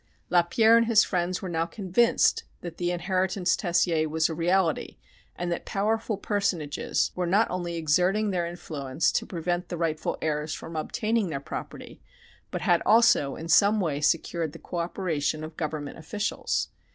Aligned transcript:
Lapierre 0.31 0.77
and 0.77 0.87
his 0.87 1.03
friends 1.03 1.43
were 1.43 1.47
now 1.47 1.67
convinced 1.67 2.43
that 2.61 2.77
the 2.77 2.89
inheritance 2.89 3.55
Tessier 3.55 4.09
was 4.09 4.29
a 4.29 4.33
reality, 4.33 4.97
and 5.35 5.51
that 5.51 5.63
powerful 5.63 6.17
personages 6.17 7.11
were 7.13 7.27
not 7.27 7.47
only 7.51 7.75
exerting 7.75 8.31
their 8.31 8.47
influence 8.47 9.11
to 9.11 9.27
prevent 9.27 9.69
the 9.69 9.77
rightful 9.77 10.17
heirs 10.19 10.55
from 10.55 10.75
obtaining 10.75 11.27
their 11.29 11.39
property, 11.39 12.01
but 12.49 12.61
had 12.61 12.81
also 12.83 13.35
in 13.35 13.47
some 13.47 13.79
way 13.79 14.01
secured 14.01 14.53
the 14.53 14.57
cooperation 14.57 15.43
of 15.43 15.55
government 15.55 15.99
officials. 15.99 16.69